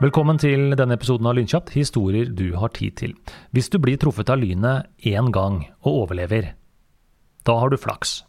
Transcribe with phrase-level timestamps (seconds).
[0.00, 3.10] Velkommen til denne episoden av Lynkjapt, historier du har tid til.
[3.52, 6.54] Hvis du blir truffet av lynet én gang og overlever,
[7.44, 8.22] da har du flaks.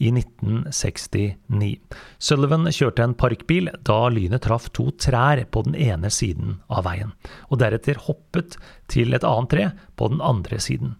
[0.04, 1.78] i 1969.
[2.20, 7.14] Sullivan kjørte en parkbil da lynet traff to trær på den ene siden av veien,
[7.48, 8.58] og deretter hoppet
[8.92, 10.98] til et annet tre på den andre siden.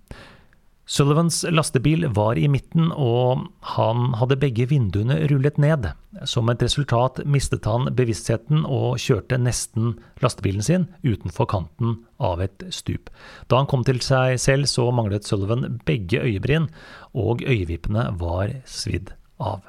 [0.86, 3.46] Sullivans lastebil var i midten, og
[3.78, 5.88] han hadde begge vinduene rullet ned.
[6.28, 12.68] Som et resultat mistet han bevisstheten og kjørte nesten lastebilen sin utenfor kanten av et
[12.76, 13.08] stup.
[13.48, 16.68] Da han kom til seg selv, så manglet Sullivan begge øyebryn,
[17.16, 19.64] og øyevippene var svidd av.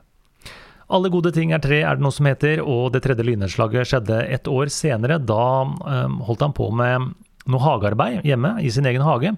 [0.94, 4.18] Alle gode ting er tre, er det noe som heter, og det tredje lynnedslaget skjedde
[4.34, 5.16] et år senere.
[5.22, 7.14] Da øh, holdt han på med
[7.50, 9.34] noe hagearbeid hjemme i sin egen hage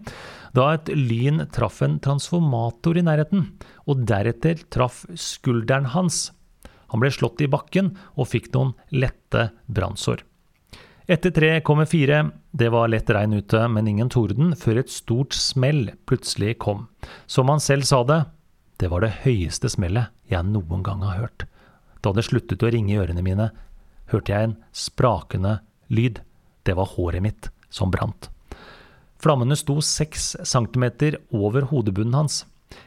[0.57, 3.51] da et lyn traff en transformator i nærheten,
[3.85, 6.31] og deretter traff skulderen hans.
[6.93, 10.23] Han ble slått i bakken og fikk noen lette brannsår.
[11.07, 12.23] Etter tre kommer fire.
[12.51, 16.89] Det var lett regn ute, men ingen torden, før et stort smell plutselig kom.
[17.31, 18.25] Som han selv sa det,
[18.81, 21.47] det var det høyeste smellet jeg noen gang har hørt.
[22.03, 23.51] Da det sluttet å ringe i ørene mine,
[24.11, 25.59] hørte jeg en sprakende
[25.93, 26.25] lyd.
[26.67, 28.31] Det var håret mitt som brant.
[29.23, 32.45] Flammene sto seks centimeter over hodebunnen hans.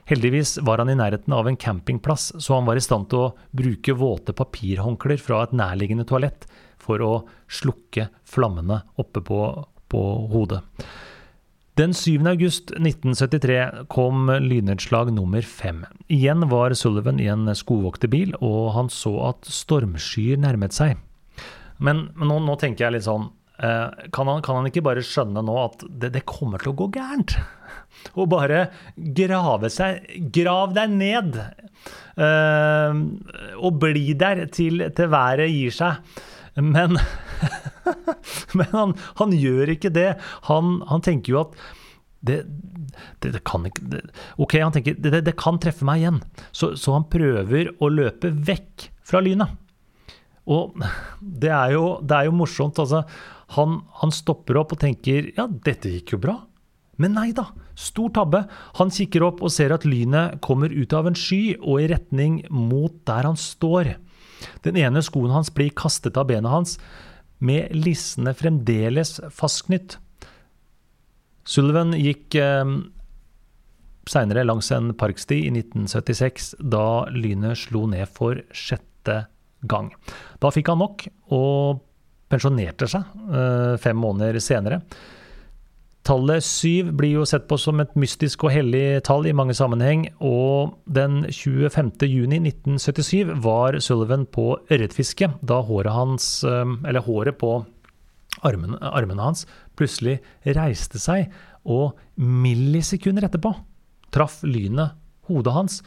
[0.09, 3.33] Heldigvis var han i nærheten av en campingplass, så han var i stand til å
[3.55, 6.47] bruke våte papirhåndklær fra et nærliggende toalett
[6.81, 7.13] for å
[7.49, 9.39] slukke flammene oppe på,
[9.89, 10.03] på
[10.33, 10.61] hodet.
[11.79, 12.25] Den 7.
[12.27, 15.85] august 1973 kom lynnedslag nummer fem.
[16.11, 20.97] Igjen var Sullivan i en skogvokterbil, og han så at stormskyer nærmet seg.
[21.79, 23.29] Men, men nå, nå tenker jeg litt sånn
[23.59, 26.89] kan han, kan han, ikke bare skjønne nå at det, det, kommer til å gå
[26.95, 27.35] gærent?
[28.19, 30.05] Og bare grave seg
[30.35, 31.39] Grav deg ned!
[32.19, 32.91] Uh,
[33.63, 36.01] og bli der til, til været gir seg.
[36.59, 36.97] Men,
[38.57, 40.09] men han, han, gjør ikke det.
[40.49, 41.55] Han, han tenker jo at
[42.19, 42.41] det,
[43.23, 44.01] det, det, kan ikke
[44.43, 46.21] Ok, han tenker det kan treffe meg igjen.
[46.51, 49.55] Så, så, han prøver å løpe vekk fra lynet.
[50.49, 50.75] Og
[51.43, 52.81] det er jo, det er jo morsomt.
[52.83, 53.05] altså
[53.55, 56.35] han, han stopper opp og tenker ja, dette gikk jo bra.
[56.99, 57.47] Men nei da,
[57.79, 58.43] stor tabbe.
[58.77, 62.41] Han kikker opp og ser at lynet kommer ut av en sky og i retning
[62.51, 63.95] mot der han står.
[64.67, 66.77] Den ene skoen hans blir kastet av benet hans,
[67.39, 69.95] med lissene fremdeles fastknytt.
[71.47, 72.73] Sullivan gikk eh,
[74.11, 79.21] seinere langs en parksti i 1976, da lynet slo ned for sjette
[79.71, 79.93] gang.
[80.43, 81.79] Da fikk han nok, og
[82.29, 84.81] pensjonerte seg eh, fem måneder senere.
[86.07, 90.07] Tallet syv blir jo sett på som et mystisk og hellig tall i mange sammenheng,
[90.23, 91.91] og den 25.
[92.07, 97.57] juni 1977 var Sullivan på ørretfiske da håret hans, eh, håret på
[98.45, 99.45] armene, armene hans
[99.77, 101.27] plutselig reiste seg,
[101.67, 103.51] og millisekunder etterpå
[104.13, 104.95] traff lynet
[105.29, 105.79] hodet hans,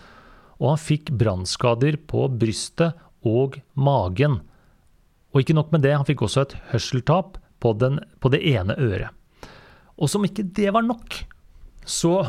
[0.60, 4.40] og han fikk brannskader på brystet og magen.
[5.32, 9.12] Og ikke nok med det, han fikk også et hørseltap på, på det ene øret.
[9.96, 11.22] Og som ikke det var nok,
[11.88, 12.22] så,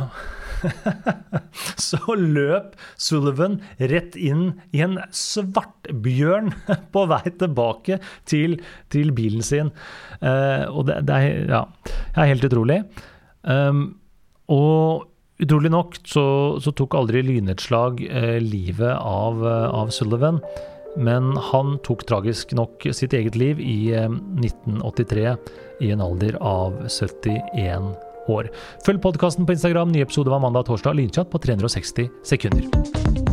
[1.88, 6.52] så løp Sullivan rett inn i en svartbjørn
[6.94, 8.58] på vei tilbake til,
[8.94, 9.74] til bilen sin.
[10.22, 11.64] Uh, og det, det, er, ja,
[12.16, 12.82] er helt utrolig.
[13.44, 13.86] Um,
[14.52, 15.10] og
[15.44, 16.26] utrolig nok så,
[16.64, 20.42] så tok aldri lynnedslag uh, livet av, uh, av, Sullivan.
[20.98, 25.36] Men han tok tragisk nok sitt eget liv i 1983
[25.82, 27.94] i en alder av 71
[28.30, 28.50] år.
[28.86, 29.92] Følg podkasten på Instagram.
[29.92, 30.94] Ny episode var mandag torsdag.
[30.94, 33.33] Lynchat på 360 sekunder.